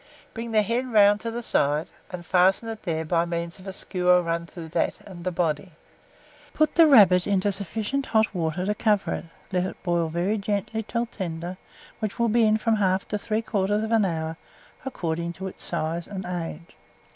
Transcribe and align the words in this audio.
Bring 0.33 0.49
the 0.49 0.63
head 0.63 0.87
round 0.91 1.19
to 1.19 1.29
the 1.29 1.43
side, 1.43 1.91
and 2.09 2.25
fasten 2.25 2.69
it 2.69 2.81
there 2.81 3.05
by 3.05 3.23
means 3.23 3.59
of 3.59 3.67
a 3.67 3.71
skewer 3.71 4.23
run 4.23 4.47
through 4.47 4.69
that 4.69 4.99
and 5.01 5.23
the 5.23 5.31
body. 5.31 5.73
Put 6.55 6.73
the 6.73 6.87
rabbit 6.87 7.27
into 7.27 7.51
sufficient 7.51 8.07
hot 8.07 8.33
water 8.33 8.65
to 8.65 8.73
cover 8.73 9.13
it, 9.13 9.25
let 9.51 9.63
it 9.63 9.83
boil 9.83 10.09
very 10.09 10.39
gently 10.39 10.79
until 10.79 11.05
tender, 11.05 11.57
which 11.99 12.17
will 12.17 12.29
be 12.29 12.47
in 12.47 12.57
from 12.57 12.77
1/2 12.77 13.05
to 13.09 13.17
3/4 13.19 14.03
hour, 14.03 14.37
according 14.85 15.33
to 15.33 15.45
its 15.45 15.63
size 15.63 16.07
and 16.07 16.25
age. 16.25 16.75